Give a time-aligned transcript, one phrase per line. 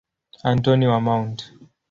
[0.51, 1.39] Antoni wa Mt.